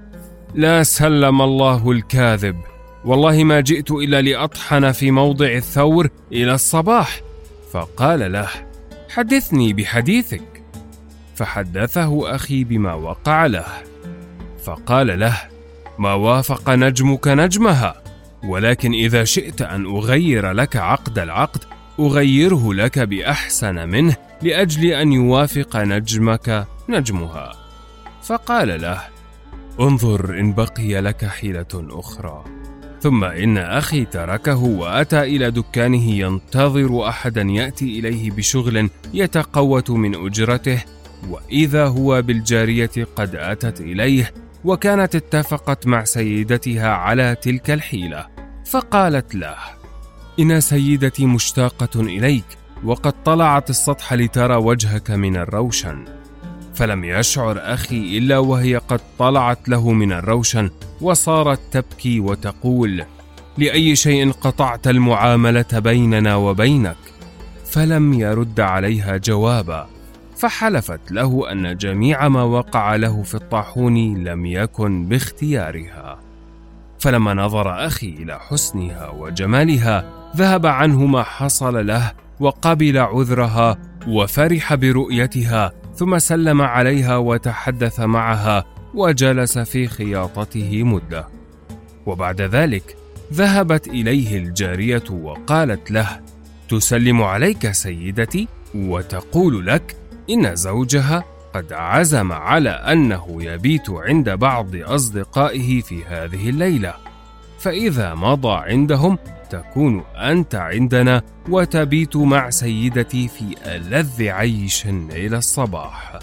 لا 0.55 0.83
سلم 0.83 1.43
الله 1.43 1.91
الكاذب. 1.91 2.57
والله 3.05 3.45
ما 3.45 3.61
جئت 3.61 3.91
إلا 3.91 4.23
لأطحن 4.23 4.93
في 4.93 5.11
موضع 5.11 5.47
الثور 5.47 6.09
إلى 6.33 6.55
الصباح. 6.55 7.21
فقال 7.73 8.33
له 8.33 8.49
حدثني 9.11 9.73
بحديثك. 9.73 10.63
فحدثه 11.35 12.35
أخي 12.35 12.65
بما 12.65 12.95
وقع 12.95 13.47
له. 13.47 13.67
فقال 14.65 15.21
له 15.21 15.37
ما 15.99 16.15
وافق 16.15 16.71
نجمك 16.71 17.29
نجمها 17.29 18.03
ولكن 18.45 18.93
إذا 18.93 19.25
شئت 19.25 19.63
أن 19.63 19.87
أغير 19.87 20.51
لك 20.53 20.77
عقد 20.77 21.19
العقد 21.19 21.65
أغيره 22.01 22.75
لك 22.75 22.99
بأحسن 22.99 23.89
منه 23.89 24.17
لأجل 24.43 24.87
أن 24.87 25.13
يوافق 25.13 25.77
نجمك 25.77 26.67
نجمها. 26.89 27.53
فقال 28.23 28.81
له 28.81 29.01
انظر 29.81 30.41
إن 30.41 30.53
بقي 30.53 31.01
لك 31.01 31.25
حيلة 31.25 31.67
أخرى. 31.75 32.64
ثم 33.05 33.25
إن 33.25 33.59
أخي 33.59 34.05
تركه 34.05 34.65
وأتى 34.65 35.21
إلى 35.21 35.51
دكانه 35.51 36.11
ينتظر 36.11 37.09
أحدا 37.09 37.43
يأتي 37.43 37.99
إليه 37.99 38.31
بشغل 38.31 38.91
يتقوت 39.15 39.91
من 39.91 40.27
أجرته 40.27 40.85
وإذا 41.29 41.87
هو 41.87 42.23
بالجارية 42.23 42.91
قد 43.17 43.35
أتت 43.35 43.81
إليه 43.81 44.35
وكانت 44.65 45.15
اتفقت 45.15 45.87
مع 45.87 46.05
سيدتها 46.05 46.89
على 46.89 47.37
تلك 47.43 47.71
الحيلة 47.71 48.27
فقالت 48.67 49.35
له 49.35 49.57
إن 50.41 50.61
سيدتي 50.61 51.27
مشتاقة 51.27 52.01
إليك 52.01 52.45
وقد 52.85 53.23
طلعت 53.25 53.71
السطح 53.71 54.13
لترى 54.13 54.57
وجهك 54.57 55.11
من 55.11 55.37
الروشن. 55.37 56.05
فلم 56.75 57.05
يشعر 57.05 57.59
أخي 57.59 58.19
إلا 58.19 58.39
وهي 58.39 58.77
قد 58.77 59.01
طلعت 59.19 59.69
له 59.69 59.93
من 59.93 60.13
الروشن 60.13 60.71
وصارت 61.01 61.61
تبكي 61.71 62.21
وتقول 62.21 63.05
لأي 63.59 63.97
شيء 63.97 64.31
قطعت 64.31 64.89
المعاملة 64.89 65.65
بيننا 65.73 66.37
وبينك؟ 66.37 66.97
فلم 67.65 68.13
يرد 68.13 68.61
عليها 68.61 69.17
جوابا 69.17 69.87
فحلفت 70.37 71.13
له 71.13 71.53
أن 71.53 71.77
جميع 71.77 72.29
ما 72.29 72.43
وقع 72.43 72.97
له 72.97 73.23
في 73.23 73.35
الطاحون 73.35 74.25
لم 74.25 74.47
يكن 74.47 75.07
باختيارها. 75.07 76.19
فلما 76.99 77.35
نظر 77.35 77.87
أخي 77.87 78.09
إلى 78.09 78.39
حسنها 78.41 79.09
وجمالها 79.09 80.05
ذهب 80.37 80.67
عنه 80.67 81.07
ما 81.07 81.23
حصل 81.23 81.87
له 81.87 82.13
وقبل 82.41 82.99
عذرها 82.99 83.79
وفرح 84.09 84.75
برؤيتها 84.75 85.73
ثم 85.97 86.19
سلم 86.19 86.63
عليها 86.63 87.17
وتحدث 87.17 88.01
معها 88.01 88.65
وجلس 88.95 89.59
في 89.59 89.87
خياطته 89.87 90.83
مدة. 90.83 91.29
وبعد 92.07 92.41
ذلك 92.41 92.97
ذهبت 93.33 93.89
إليه 93.89 94.39
الجارية 94.39 95.05
وقالت 95.11 95.91
له 95.91 96.21
تسلم 96.69 97.23
عليك 97.23 97.73
سيدتي 97.73 98.49
وتقول 98.75 99.67
لك 99.67 99.97
إن 100.31 100.57
زوجها 100.57 101.25
قد 101.55 101.73
عزم 101.73 102.33
على 102.33 102.71
أنه 102.71 103.43
يبيت 103.43 103.91
عند 103.91 104.31
بعض 104.31 104.77
أصدقائه 104.77 105.81
في 105.81 106.05
هذه 106.05 106.49
الليلة. 106.49 106.95
فإذا 107.59 108.15
مضى 108.15 108.57
عندهم 108.73 109.19
تكون 109.51 110.05
أنت 110.17 110.55
عندنا 110.55 111.23
وتبيت 111.49 112.17
مع 112.17 112.51
سيدتي 112.51 113.29
في 113.29 113.55
ألذ 113.67 114.29
عيش 114.29 114.87
إلى 114.87 115.37
الصباح. 115.37 116.19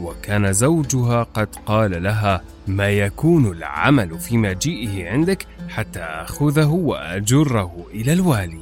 وكان 0.00 0.52
زوجها 0.52 1.22
قد 1.22 1.48
قال 1.66 2.02
لها 2.02 2.40
ما 2.66 2.90
يكون 2.90 3.46
العمل 3.46 4.18
في 4.18 4.36
مجيئه 4.36 5.10
عندك 5.10 5.46
حتى 5.68 6.00
أخذه 6.00 6.66
وأجره 6.68 7.86
إلى 7.90 8.12
الوالي. 8.12 8.60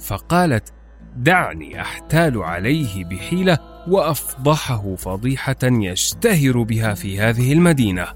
فقالت 0.00 0.72
دعني 1.16 1.80
أحتال 1.80 2.42
عليه 2.42 3.04
بحيلة 3.04 3.58
وأفضحه 3.88 4.94
فضيحة 4.94 5.56
يشتهر 5.62 6.62
بها 6.62 6.94
في 6.94 7.20
هذه 7.20 7.52
المدينة. 7.52 8.06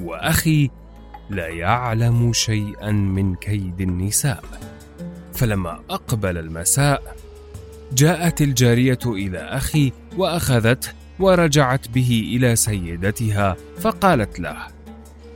وأخي 0.00 0.70
لا 1.30 1.48
يعلم 1.48 2.32
شيئا 2.32 2.90
من 2.90 3.34
كيد 3.34 3.80
النساء. 3.80 4.44
فلما 5.34 5.80
أقبل 5.90 6.38
المساء 6.38 7.16
جاءت 7.92 8.42
الجارية 8.42 8.98
إلى 9.06 9.38
أخي 9.38 9.92
وأخذته 10.16 10.88
ورجعت 11.20 11.88
به 11.88 12.30
إلى 12.36 12.56
سيدتها 12.56 13.56
فقالت 13.80 14.40
له 14.40 14.56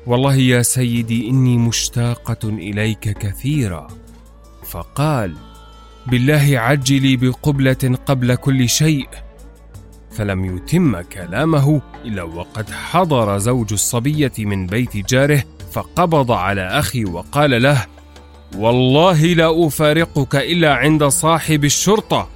والله 0.07 0.35
يا 0.35 0.62
سيدي 0.62 1.29
إني 1.29 1.59
مشتاقة 1.59 2.49
إليك 2.49 3.18
كثيرا. 3.18 3.88
فقال 4.71 5.35
بالله 6.07 6.59
عجلي 6.59 7.16
بقبلة 7.16 7.99
قبل 8.07 8.35
كل 8.35 8.68
شيء. 8.68 9.09
فلم 10.11 10.57
يتم 10.57 11.01
كلامه 11.01 11.81
إلا 12.05 12.23
وقد 12.23 12.71
حضر 12.71 13.38
زوج 13.38 13.73
الصبية 13.73 14.33
من 14.38 14.66
بيت 14.66 14.97
جاره 14.97 15.45
فقبض 15.73 16.33
على 16.33 16.62
أخي 16.62 17.05
وقال 17.05 17.62
له 17.62 17.87
والله 18.57 19.25
لا 19.27 19.66
أفارقك 19.66 20.37
إلا 20.37 20.75
عند 20.75 21.05
صاحب 21.05 21.64
الشرطة. 21.64 22.29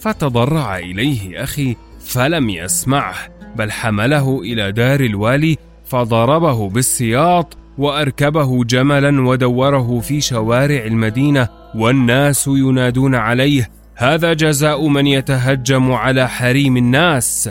فتضرع 0.00 0.78
إليه 0.78 1.42
أخي 1.42 1.76
فلم 2.00 2.50
يسمعه 2.50 3.14
بل 3.56 3.70
حمله 3.70 4.40
إلى 4.40 4.72
دار 4.72 5.00
الوالي 5.00 5.56
فضربه 5.84 6.68
بالسياط 6.68 7.56
وأركبه 7.78 8.64
جملا 8.64 9.28
ودوره 9.28 10.00
في 10.00 10.20
شوارع 10.20 10.84
المدينة 10.84 11.48
والناس 11.74 12.46
ينادون 12.46 13.14
عليه 13.14 13.70
هذا 13.94 14.32
جزاء 14.32 14.88
من 14.88 15.06
يتهجم 15.06 15.92
على 15.92 16.28
حريم 16.28 16.76
الناس. 16.76 17.50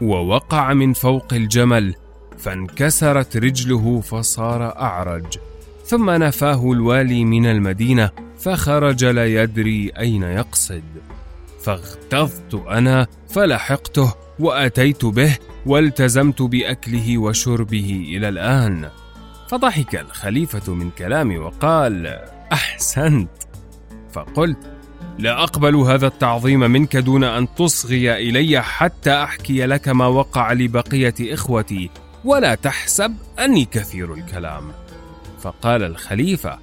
ووقع 0.00 0.72
من 0.72 0.92
فوق 0.92 1.34
الجمل 1.34 1.94
فانكسرت 2.38 3.36
رجله 3.36 4.00
فصار 4.00 4.62
أعرج 4.80 5.38
ثم 5.84 6.10
نفاه 6.10 6.72
الوالي 6.72 7.24
من 7.24 7.46
المدينة 7.46 8.10
فخرج 8.38 9.04
لا 9.04 9.26
يدري 9.42 9.92
أين 9.98 10.22
يقصد. 10.22 10.82
فاغتظت 11.62 12.54
أنا 12.54 13.06
فلحقته 13.28 14.14
وأتيت 14.38 15.04
به 15.04 15.38
والتزمت 15.66 16.42
بأكله 16.42 17.18
وشربه 17.18 18.04
إلى 18.08 18.28
الآن. 18.28 18.90
فضحك 19.48 19.94
الخليفة 19.94 20.74
من 20.74 20.90
كلامي 20.90 21.38
وقال 21.38 22.18
أحسنت. 22.52 23.30
فقلت 24.12 24.58
لا 25.18 25.42
أقبل 25.42 25.76
هذا 25.76 26.06
التعظيم 26.06 26.60
منك 26.60 26.96
دون 26.96 27.24
أن 27.24 27.54
تصغي 27.54 28.12
إلي 28.12 28.62
حتى 28.62 29.22
أحكي 29.22 29.66
لك 29.66 29.88
ما 29.88 30.06
وقع 30.06 30.52
لبقية 30.52 31.14
إخوتي 31.20 31.90
ولا 32.24 32.54
تحسب 32.54 33.14
أني 33.38 33.64
كثير 33.64 34.14
الكلام. 34.14 34.72
فقال 35.40 35.82
الخليفة 35.82 36.58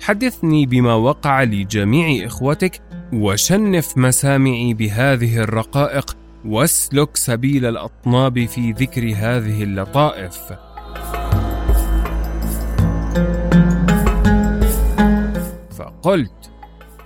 حدثني 0.00 0.66
بما 0.66 0.94
وقع 0.94 1.42
لجميع 1.42 2.26
إخوتك 2.26 2.80
وشنف 3.12 3.98
مسامعي 3.98 4.74
بهذه 4.74 5.38
الرقائق 5.38 6.16
واسلك 6.44 7.16
سبيل 7.16 7.66
الأطناب 7.66 8.44
في 8.44 8.72
ذكر 8.72 9.12
هذه 9.16 9.62
اللطائف. 9.62 10.38
فقلت 15.78 16.50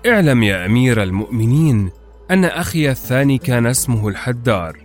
اعلم 0.07 0.43
يا 0.43 0.67
أمير 0.67 1.03
المؤمنين 1.03 1.91
أن 2.31 2.45
أخي 2.45 2.91
الثاني 2.91 3.39
كان 3.39 3.67
اسمه 3.67 4.09
الحدار 4.09 4.77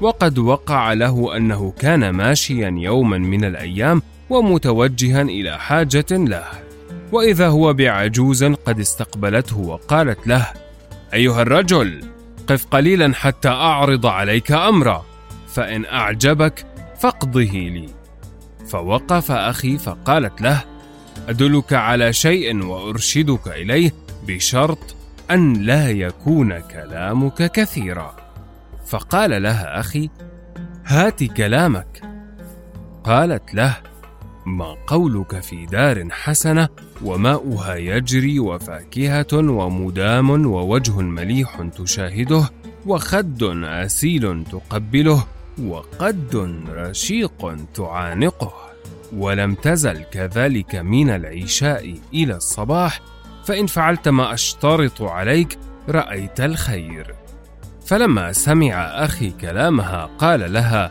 وقد 0.00 0.38
وقع 0.38 0.92
له 0.92 1.36
أنه 1.36 1.72
كان 1.78 2.10
ماشيا 2.10 2.74
يوما 2.78 3.18
من 3.18 3.44
الأيام 3.44 4.02
ومتوجها 4.30 5.22
إلى 5.22 5.58
حاجة 5.58 6.06
له. 6.10 6.63
وإذا 7.14 7.48
هو 7.48 7.72
بعجوز 7.72 8.44
قد 8.44 8.80
استقبلته 8.80 9.58
وقالت 9.58 10.26
له 10.26 10.46
أيها 11.14 11.42
الرجل 11.42 12.04
قف 12.46 12.66
قليلا 12.66 13.14
حتى 13.14 13.48
أعرض 13.48 14.06
عليك 14.06 14.52
أمرا 14.52 15.04
فإن 15.48 15.84
أعجبك 15.84 16.66
فاقضه 16.98 17.40
لي. 17.40 17.88
فوقف 18.66 19.30
أخي 19.30 19.78
فقالت 19.78 20.40
له 20.40 20.64
أدلك 21.28 21.72
على 21.72 22.12
شيء 22.12 22.64
وأرشدك 22.64 23.48
إليه 23.48 23.92
بشرط 24.26 24.96
أن 25.30 25.52
لا 25.52 25.90
يكون 25.90 26.58
كلامك 26.60 27.52
كثيرا. 27.52 28.16
فقال 28.86 29.42
لها 29.42 29.80
أخي 29.80 30.10
هات 30.86 31.24
كلامك. 31.24 32.02
قالت 33.04 33.54
له 33.54 33.76
ما 34.46 34.76
قولك 34.86 35.40
في 35.40 35.66
دار 35.66 36.08
حسنة 36.10 36.68
وماؤها 37.02 37.74
يجري 37.74 38.38
وفاكهة 38.38 39.26
ومدام 39.32 40.46
ووجه 40.46 41.00
مليح 41.00 41.62
تشاهده 41.78 42.50
وخد 42.86 43.42
أسيل 43.64 44.44
تقبله 44.44 45.26
وقد 45.62 46.62
رشيق 46.68 47.56
تعانقه. 47.74 48.52
ولم 49.16 49.54
تزل 49.54 50.02
كذلك 50.02 50.74
من 50.74 51.10
العشاء 51.10 51.94
إلى 52.14 52.36
الصباح 52.36 53.00
فإن 53.44 53.66
فعلت 53.66 54.08
ما 54.08 54.34
أشترط 54.34 55.02
عليك 55.02 55.58
رأيت 55.88 56.40
الخير. 56.40 57.14
فلما 57.86 58.32
سمع 58.32 58.74
أخي 59.04 59.30
كلامها 59.30 60.10
قال 60.18 60.52
لها 60.52 60.90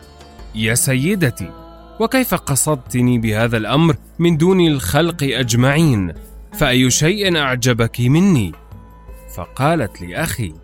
يا 0.54 0.74
سيدتي 0.74 1.63
وكيف 2.00 2.34
قصدتني 2.34 3.18
بهذا 3.18 3.56
الأمر 3.56 3.96
من 4.18 4.36
دون 4.36 4.60
الخلق 4.60 5.22
أجمعين؟ 5.22 6.12
فأي 6.52 6.90
شيء 6.90 7.36
أعجبك 7.36 8.00
مني؟ 8.00 8.52
فقالت 9.34 10.02
لأخي 10.02 10.54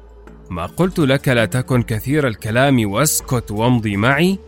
ما 0.51 0.67
قلت 0.67 0.99
لك 0.99 1.29
لا 1.29 1.45
تكن 1.45 1.83
كثير 1.83 2.27
الكلام 2.27 2.91
واسكت 2.91 3.51
وامضي 3.51 3.97
معي؟ 3.97 4.39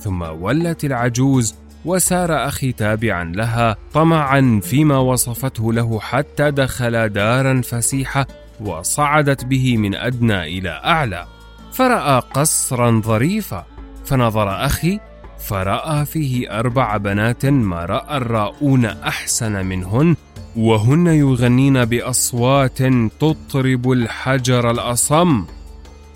ثم 0.00 0.22
ولت 0.22 0.84
العجوز 0.84 1.54
وسار 1.84 2.48
أخي 2.48 2.72
تابعا 2.72 3.24
لها 3.24 3.76
طمعا 3.94 4.60
فيما 4.62 4.98
وصفته 4.98 5.72
له 5.72 6.00
حتى 6.00 6.50
دخل 6.50 7.08
دارا 7.08 7.60
فسيحة 7.64 8.26
وصعدت 8.60 9.44
به 9.44 9.76
من 9.76 9.94
أدنى 9.94 10.58
إلى 10.58 10.70
أعلى 10.84 11.26
فرأى 11.72 12.22
قصرا 12.34 13.00
ظريفا 13.04 13.66
فنظر 14.04 14.66
أخي 14.66 15.00
فراى 15.38 16.06
فيه 16.06 16.58
أربع 16.58 16.96
بنات 16.96 17.46
ما 17.46 17.84
راى 17.84 18.16
الراؤون 18.16 18.84
احسن 18.84 19.66
منهن 19.66 20.16
وهن 20.56 21.06
يغنين 21.06 21.84
باصوات 21.84 22.78
تطرب 23.20 23.92
الحجر 23.92 24.70
الاصم. 24.70 25.44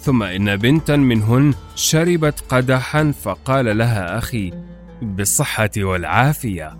ثم 0.00 0.22
ان 0.22 0.56
بنتا 0.56 0.96
منهن 0.96 1.54
شربت 1.74 2.44
قدحا 2.48 3.12
فقال 3.22 3.78
لها 3.78 4.18
أخي 4.18 4.52
بالصحة 5.02 5.70
والعافية. 5.78 6.76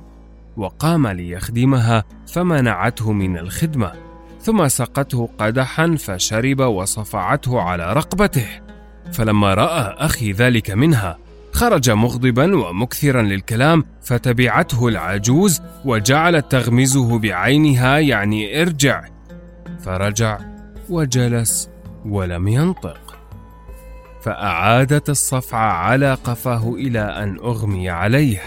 وقام 0.57 1.07
ليخدمها 1.07 2.05
فمنعته 2.27 3.13
من 3.13 3.39
الخدمة. 3.39 3.93
ثم 4.41 4.69
سقته 4.69 5.29
قدحا 5.39 5.97
فشرب 5.99 6.61
وصفعته 6.61 7.61
على 7.61 7.93
رقبته. 7.93 8.47
فلما 9.13 9.55
راى 9.55 9.95
أخي 9.99 10.33
ذلك 10.33 10.71
منها 10.71 11.19
خرج 11.53 11.91
مغضبا 11.91 12.57
ومكثرا 12.57 13.23
للكلام 13.23 13.85
فتبعته 14.03 14.89
العجوز 14.89 15.61
وجعلت 15.85 16.53
تغمزه 16.53 17.19
بعينها 17.19 17.99
يعني 17.99 18.63
ارجع. 18.63 19.05
فرجع 19.85 20.39
وجلس 20.91 21.71
ولم 22.05 22.49
ينطق. 22.49 23.19
فأعادت 24.23 25.11
الصفع 25.11 25.59
على 25.59 26.15
قفاه 26.15 26.75
إلى 26.75 27.01
أن 27.01 27.37
أغمي 27.37 27.91
عليه. 27.91 28.43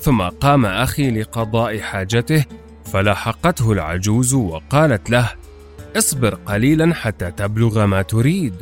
ثم 0.00 0.22
قام 0.22 0.66
أخي 0.66 1.10
لقضاء 1.10 1.78
حاجته 1.78 2.44
فلاحقته 2.84 3.72
العجوز 3.72 4.34
وقالت 4.34 5.10
له 5.10 5.30
اصبر 5.96 6.34
قليلا 6.34 6.94
حتى 6.94 7.30
تبلغ 7.30 7.86
ما 7.86 8.02
تريد. 8.02 8.54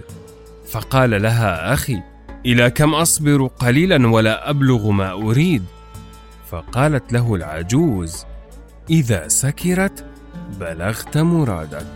فقال 0.71 1.23
لها 1.23 1.73
أخي 1.73 2.03
إلى 2.47 2.71
كم 2.71 2.95
أصبر 2.95 3.47
قليلا 3.47 4.09
ولا 4.09 4.51
أبلغ 4.51 4.91
ما 4.91 5.13
أريد؟ 5.13 5.65
فقالت 6.49 7.13
له 7.13 7.35
العجوز 7.35 8.25
إذا 8.91 9.29
سكرت 9.29 10.05
بلغت 10.61 11.19
مرادك. 11.19 11.87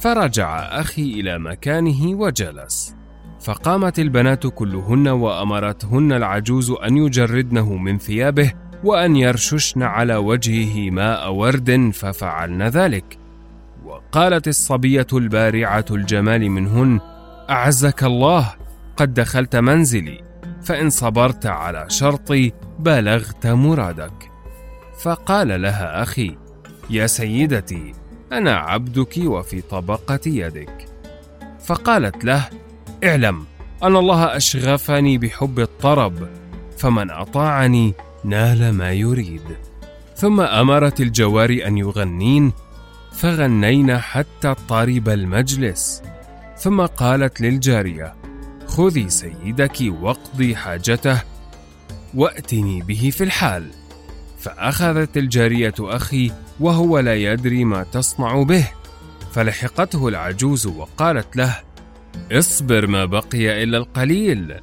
فرجع 0.00 0.58
أخي 0.58 1.02
إلى 1.02 1.38
مكانه 1.38 2.06
وجلس. 2.06 2.94
فقامت 3.40 3.98
البنات 3.98 4.46
كلهن 4.46 5.08
وأمرتهن 5.08 6.12
العجوز 6.12 6.70
أن 6.70 6.96
يجردنه 6.96 7.76
من 7.76 7.98
ثيابه 7.98 8.52
وأن 8.84 9.16
يرششن 9.16 9.82
على 9.82 10.16
وجهه 10.16 10.90
ماء 10.90 11.32
ورد 11.32 11.90
ففعلن 11.94 12.62
ذلك. 12.62 13.18
وقالت 13.84 14.48
الصبية 14.48 15.06
البارعة 15.12 15.84
الجمال 15.90 16.50
منهن 16.50 17.00
أعزك 17.50 18.04
الله 18.04 18.54
قد 18.98 19.14
دخلت 19.14 19.56
منزلي 19.56 20.20
فإن 20.62 20.90
صبرت 20.90 21.46
على 21.46 21.84
شرطي 21.88 22.52
بلغت 22.78 23.46
مرادك. 23.46 24.30
فقال 25.00 25.62
لها 25.62 26.02
أخي 26.02 26.38
يا 26.90 27.06
سيدتي 27.06 27.92
أنا 28.32 28.52
عبدك 28.52 29.14
وفي 29.18 29.60
طبقة 29.60 30.20
يدك. 30.26 30.86
فقالت 31.64 32.24
له 32.24 32.48
اعلم 33.04 33.44
أن 33.82 33.96
الله 33.96 34.36
أشغفني 34.36 35.18
بحب 35.18 35.60
الطرب 35.60 36.28
فمن 36.78 37.10
أطاعني 37.10 37.94
نال 38.24 38.72
ما 38.72 38.92
يريد. 38.92 39.56
ثم 40.16 40.40
أمرت 40.40 41.00
الجواري 41.00 41.66
أن 41.66 41.78
يغنين 41.78 42.52
فغنين 43.12 43.98
حتى 43.98 44.54
طرب 44.68 45.08
المجلس. 45.08 46.02
ثم 46.56 46.86
قالت 46.86 47.40
للجارية 47.40 48.17
خذي 48.68 49.10
سيدك 49.10 49.76
واقضي 50.00 50.56
حاجته 50.56 51.22
وأتني 52.14 52.82
به 52.82 53.10
في 53.12 53.24
الحال. 53.24 53.66
فأخذت 54.38 55.16
الجارية 55.16 55.74
أخي 55.80 56.32
وهو 56.60 56.98
لا 56.98 57.14
يدري 57.14 57.64
ما 57.64 57.82
تصنع 57.82 58.42
به. 58.42 58.68
فلحقته 59.32 60.08
العجوز 60.08 60.66
وقالت 60.66 61.36
له 61.36 61.56
اصبر 62.32 62.86
ما 62.86 63.04
بقي 63.04 63.62
إلا 63.62 63.78
القليل. 63.78 64.54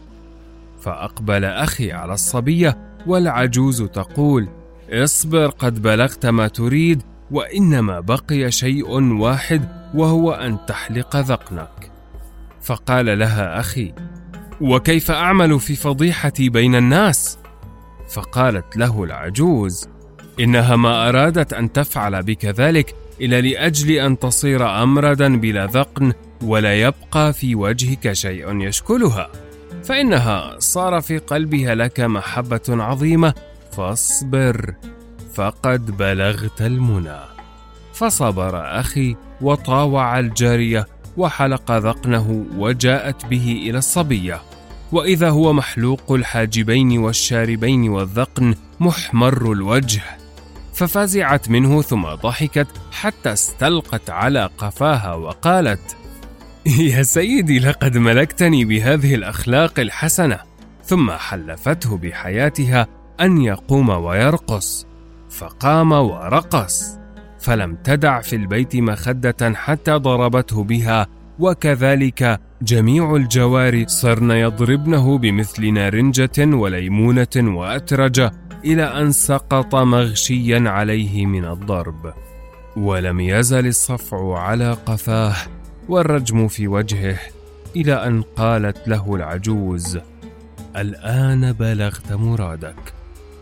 فأقبل 0.81 1.45
أخي 1.45 1.91
على 1.91 2.13
الصبية 2.13 2.77
والعجوز 3.07 3.83
تقول 3.83 4.47
اصبر 4.89 5.47
قد 5.47 5.81
بلغت 5.81 6.25
ما 6.25 6.47
تريد 6.47 7.01
وإنما 7.31 7.99
بقي 7.99 8.51
شيء 8.51 8.89
واحد 9.13 9.69
وهو 9.95 10.31
أن 10.31 10.57
تحلق 10.67 11.15
ذقنك. 11.15 11.94
فقال 12.65 13.19
لها 13.19 13.59
أخي 13.59 13.93
وكيف 14.61 15.11
أعمل 15.11 15.59
في 15.59 15.75
فضيحتي 15.75 16.49
بين 16.49 16.75
الناس؟ 16.75 17.39
فقالت 18.09 18.77
له 18.77 19.03
العجوز 19.03 19.89
إنها 20.39 20.75
ما 20.75 21.09
أرادت 21.09 21.53
أن 21.53 21.71
تفعل 21.71 22.23
بك 22.23 22.45
ذلك 22.45 22.95
إلا 23.21 23.41
لأجل 23.41 23.91
أن 23.91 24.19
تصير 24.19 24.83
أمردا 24.83 25.37
بلا 25.37 25.65
ذقن 25.65 26.13
ولا 26.43 26.75
يبقى 26.81 27.33
في 27.33 27.55
وجهك 27.55 28.13
شيء 28.13 28.61
يشكلها 28.61 29.29
فإنها 29.83 30.59
صار 30.59 31.01
في 31.01 31.17
قلبها 31.17 31.75
لك 31.75 31.99
محبة 31.99 32.61
عظيمة 32.69 33.33
فاصبر 33.71 34.75
فقد 35.33 35.97
بلغت 35.97 36.61
المنى. 36.61 37.19
فصبر 37.93 38.79
أخي 38.79 39.15
وطاوع 39.41 40.19
الجارية 40.19 40.87
وحلق 41.17 41.71
ذقنه 41.71 42.45
وجاءت 42.57 43.25
به 43.25 43.63
إلى 43.69 43.77
الصبية. 43.77 44.41
وإذا 44.91 45.29
هو 45.29 45.53
محلوق 45.53 46.11
الحاجبين 46.11 46.97
والشاربين 46.97 47.89
والذقن 47.89 48.55
محمر 48.79 49.51
الوجه. 49.51 50.01
ففزعت 50.73 51.49
منه 51.49 51.81
ثم 51.81 52.05
ضحكت 52.05 52.67
حتى 52.91 53.33
استلقت 53.33 54.09
على 54.09 54.49
قفاها 54.57 55.13
وقالت 55.13 55.97
يا 56.65 57.03
سيدي 57.03 57.59
لقد 57.59 57.97
ملكتني 57.97 58.65
بهذه 58.65 59.15
الأخلاق 59.15 59.79
الحسنة. 59.79 60.39
ثم 60.85 61.11
حلفته 61.11 61.97
بحياتها 61.97 62.87
أن 63.21 63.41
يقوم 63.41 63.89
ويرقص. 63.89 64.85
فقام 65.29 65.91
ورقص. 65.91 67.04
فلم 67.45 67.75
تدع 67.83 68.21
في 68.21 68.35
البيت 68.35 68.75
مخدة 68.75 69.53
حتى 69.53 69.91
ضربته 69.91 70.63
بها 70.63 71.07
وكذلك 71.39 72.39
جميع 72.61 73.15
الجواري 73.15 73.87
صرن 73.87 74.31
يضربنه 74.31 75.17
بمثل 75.17 75.73
نارنجة 75.73 76.55
وليمونة 76.55 77.35
وأترجة 77.37 78.31
إلى 78.65 78.83
أن 78.83 79.11
سقط 79.11 79.75
مغشيا 79.75 80.69
عليه 80.69 81.25
من 81.25 81.45
الضرب. 81.45 82.13
ولم 82.77 83.19
يزل 83.19 83.67
الصفع 83.67 84.39
على 84.39 84.71
قفاه 84.85 85.35
والرجم 85.89 86.47
في 86.47 86.67
وجهه 86.67 87.19
إلى 87.75 87.93
أن 87.93 88.21
قالت 88.21 88.87
له 88.87 89.15
العجوز 89.15 89.99
الآن 90.75 91.53
بلغت 91.53 92.13
مرادك 92.13 92.93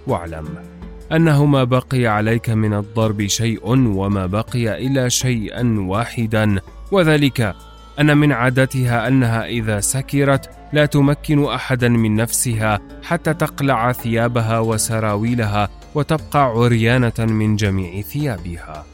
واعلم. 0.08 0.73
أنه 1.12 1.46
ما 1.46 1.64
بقي 1.64 2.08
عليك 2.08 2.50
من 2.50 2.74
الضرب 2.74 3.28
شيء 3.28 3.60
وما 3.68 4.26
بقي 4.26 4.88
إلا 4.88 5.10
شيئا 5.10 5.76
واحدا. 5.80 6.60
وذلك 6.92 7.56
أن 8.00 8.18
من 8.18 8.32
عادتها 8.32 9.08
أنها 9.08 9.46
إذا 9.46 9.80
سكرت 9.80 10.50
لا 10.74 10.86
تمكن 10.86 11.46
أحدا 11.46 11.90
من 11.90 12.16
نفسها 12.16 12.80
حتى 13.04 13.34
تقلع 13.34 13.92
ثيابها 13.92 14.60
وسراويلها 14.60 15.70
وتبقى 15.96 16.44
عريانة 16.44 17.14
من 17.20 17.56
جميع 17.56 18.02
ثيابها. 18.02 18.86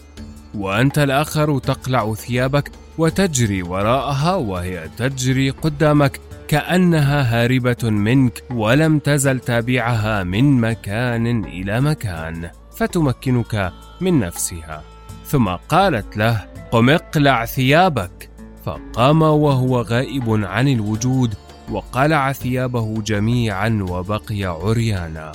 وأنت 0.56 1.00
الآخر 1.00 1.60
تقلع 1.60 2.13
ثيابك 2.13 2.72
وتجري 2.99 3.63
وراءها 3.63 4.35
وهي 4.35 4.89
تجري 4.97 5.49
قدامك 5.49 6.19
كأنها 6.47 7.21
هاربة 7.21 7.77
منك 7.83 8.43
ولم 8.51 8.99
تزل 8.99 9.39
تابعها 9.39 10.23
من 10.23 10.62
مكان 10.62 11.45
إلى 11.45 11.81
مكان 11.81 12.49
فتمكنك 12.77 13.73
من 14.01 14.19
نفسها. 14.19 14.83
ثم 15.25 15.49
قالت 15.49 16.17
له 16.17 16.45
قم 16.71 16.89
اقلع 16.89 17.45
ثيابك. 17.45 18.29
فقام 18.65 19.21
وهو 19.21 19.81
غائب 19.81 20.45
عن 20.45 20.67
الوجود 20.67 21.33
وقلع 21.71 22.31
ثيابه 22.31 23.01
جميعا 23.01 23.85
وبقي 23.89 24.43
عريانا. 24.43 25.31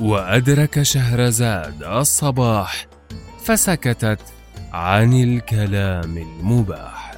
وأدرك 0.00 0.82
شهرزاد 0.82 1.82
الصباح 1.82 2.93
فسكتت 3.44 4.20
عن 4.72 5.12
الكلام 5.12 6.18
المباح. 6.18 7.14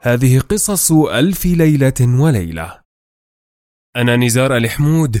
هذه 0.00 0.38
قصص 0.38 0.92
ألف 0.92 1.46
ليلة 1.46 1.92
وليلة. 2.00 2.80
أنا 3.96 4.16
نزار 4.16 4.56
الحمود 4.56 5.20